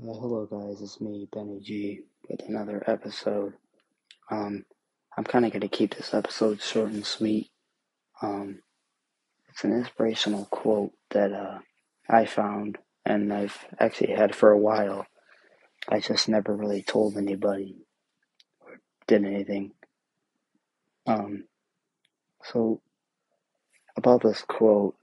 Uh, 0.00 0.14
hello 0.14 0.46
guys, 0.46 0.80
it's 0.80 0.98
me, 0.98 1.28
Benny 1.30 1.60
G, 1.60 2.00
with 2.26 2.40
another 2.48 2.82
episode. 2.86 3.52
Um, 4.30 4.64
I'm 5.14 5.24
kind 5.24 5.44
of 5.44 5.50
going 5.50 5.60
to 5.60 5.68
keep 5.68 5.94
this 5.94 6.14
episode 6.14 6.62
short 6.62 6.90
and 6.90 7.04
sweet. 7.04 7.50
Um, 8.22 8.60
it's 9.50 9.62
an 9.62 9.74
inspirational 9.74 10.46
quote 10.46 10.92
that 11.10 11.32
uh, 11.32 11.58
I 12.08 12.24
found, 12.24 12.78
and 13.04 13.30
I've 13.30 13.58
actually 13.78 14.14
had 14.14 14.34
for 14.34 14.50
a 14.50 14.58
while. 14.58 15.04
I 15.86 16.00
just 16.00 16.30
never 16.30 16.56
really 16.56 16.82
told 16.82 17.18
anybody 17.18 17.84
or 18.60 18.80
did 19.06 19.26
anything. 19.26 19.72
Um, 21.06 21.44
so, 22.42 22.80
about 23.98 24.22
this 24.22 24.40
quote, 24.40 24.96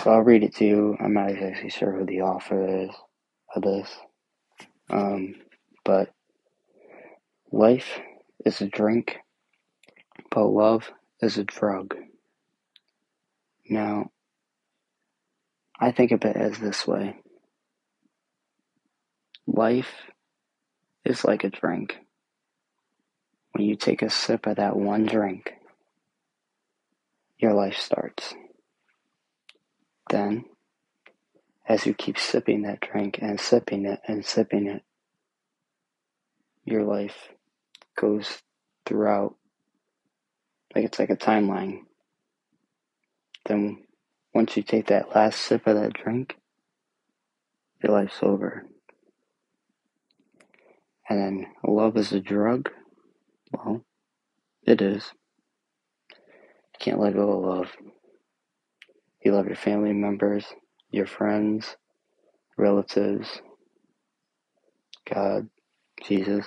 so 0.00 0.12
I'll 0.12 0.20
read 0.20 0.44
it 0.44 0.54
to 0.56 0.64
you. 0.64 0.96
I'm 1.00 1.14
not 1.14 1.30
exactly 1.30 1.70
sure 1.70 1.90
who 1.90 2.04
the 2.04 2.20
author 2.20 2.84
is 2.84 2.90
of 3.58 3.62
this. 3.62 3.96
Um, 4.90 5.34
but 5.84 6.10
life 7.52 7.98
is 8.44 8.60
a 8.60 8.66
drink, 8.66 9.18
but 10.30 10.44
love 10.46 10.90
is 11.20 11.38
a 11.38 11.44
drug. 11.44 11.96
Now, 13.68 14.10
I 15.78 15.92
think 15.92 16.12
of 16.12 16.24
it 16.24 16.36
as 16.36 16.58
this 16.58 16.86
way 16.86 17.16
life 19.46 19.90
is 21.04 21.24
like 21.24 21.44
a 21.44 21.50
drink. 21.50 21.96
When 23.52 23.64
you 23.64 23.76
take 23.76 24.02
a 24.02 24.10
sip 24.10 24.46
of 24.46 24.56
that 24.56 24.76
one 24.76 25.06
drink, 25.06 25.52
your 27.38 27.54
life 27.54 27.76
starts. 27.76 28.34
Then, 30.10 30.44
as 31.68 31.86
you 31.86 31.92
keep 31.94 32.18
sipping 32.18 32.62
that 32.62 32.80
drink 32.80 33.18
and 33.20 33.38
sipping 33.38 33.84
it 33.84 34.00
and 34.08 34.24
sipping 34.24 34.66
it, 34.66 34.82
your 36.64 36.82
life 36.82 37.28
goes 37.96 38.42
throughout 38.86 39.34
like 40.74 40.84
it's 40.84 40.98
like 40.98 41.10
a 41.10 41.16
timeline. 41.16 41.80
Then 43.46 43.84
once 44.34 44.56
you 44.56 44.62
take 44.62 44.86
that 44.88 45.14
last 45.14 45.40
sip 45.40 45.66
of 45.66 45.76
that 45.76 45.92
drink, 45.92 46.36
your 47.82 47.92
life's 47.92 48.18
over. 48.22 48.66
And 51.08 51.18
then 51.18 51.46
love 51.66 51.96
is 51.96 52.12
a 52.12 52.20
drug. 52.20 52.70
Well, 53.50 53.82
it 54.62 54.82
is. 54.82 55.12
You 56.10 56.78
can't 56.80 57.00
let 57.00 57.14
go 57.14 57.30
of 57.32 57.44
love. 57.44 57.68
You 59.24 59.32
love 59.32 59.46
your 59.46 59.56
family 59.56 59.92
members, 59.92 60.44
your 60.90 61.06
friends, 61.06 61.76
relatives, 62.56 63.40
God, 65.12 65.48
Jesus, 66.02 66.46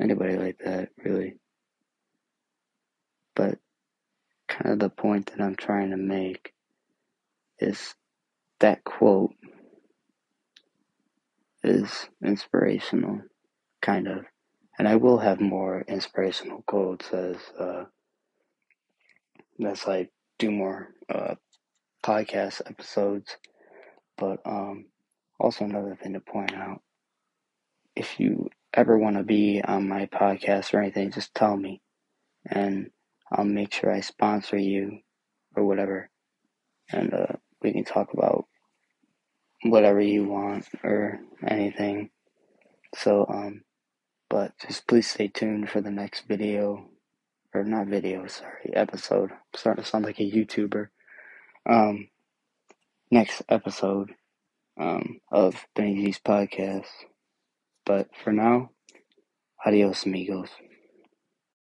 anybody 0.00 0.36
like 0.36 0.58
that, 0.64 0.90
really. 1.04 1.36
But 3.34 3.58
kind 4.48 4.72
of 4.72 4.78
the 4.78 4.90
point 4.90 5.26
that 5.32 5.40
I'm 5.40 5.56
trying 5.56 5.90
to 5.90 5.96
make 5.96 6.52
is 7.58 7.94
that 8.60 8.84
quote 8.84 9.32
is 11.62 12.08
inspirational, 12.24 13.22
kind 13.82 14.08
of. 14.08 14.24
And 14.78 14.88
I 14.88 14.96
will 14.96 15.18
have 15.18 15.40
more 15.40 15.84
inspirational 15.88 16.62
quotes 16.66 17.12
as 17.12 17.36
uh, 17.58 17.84
as 19.64 19.86
I 19.86 20.08
do 20.38 20.50
more 20.50 20.88
uh, 21.08 21.36
podcast 22.04 22.60
episodes. 22.66 23.36
But 24.16 24.40
um, 24.44 24.86
also 25.40 25.64
another 25.64 25.96
thing 26.00 26.12
to 26.12 26.20
point 26.20 26.54
out: 26.54 26.82
if 27.96 28.20
you 28.20 28.50
ever 28.72 28.98
want 28.98 29.16
to 29.16 29.22
be 29.22 29.62
on 29.64 29.88
my 29.88 30.06
podcast 30.06 30.74
or 30.74 30.80
anything, 30.80 31.10
just 31.10 31.34
tell 31.34 31.56
me, 31.56 31.80
and 32.46 32.90
I'll 33.32 33.44
make 33.44 33.72
sure 33.72 33.90
I 33.90 34.00
sponsor 34.00 34.58
you 34.58 35.00
or 35.56 35.64
whatever, 35.64 36.10
and 36.92 37.14
uh, 37.14 37.32
we 37.62 37.72
can 37.72 37.84
talk 37.84 38.12
about 38.12 38.46
whatever 39.64 40.00
you 40.00 40.24
want 40.24 40.68
or 40.82 41.20
anything. 41.46 42.10
So, 42.96 43.26
um, 43.28 43.62
but 44.28 44.52
just 44.58 44.86
please 44.86 45.10
stay 45.10 45.28
tuned 45.28 45.70
for 45.70 45.80
the 45.80 45.90
next 45.90 46.28
video, 46.28 46.90
or 47.54 47.64
not 47.64 47.86
video, 47.86 48.26
sorry, 48.26 48.72
episode. 48.74 49.30
I'm 49.32 49.38
starting 49.54 49.82
to 49.82 49.90
sound 49.90 50.04
like 50.04 50.20
a 50.20 50.30
YouTuber. 50.30 50.88
Um, 51.68 52.08
next 53.10 53.42
episode, 53.48 54.12
um, 54.80 55.20
of 55.32 55.66
Benny 55.74 56.06
G's 56.06 56.20
podcast. 56.20 56.88
But 57.86 58.08
for 58.22 58.32
now, 58.32 58.70
adios, 59.64 60.06
amigos. 60.06 60.50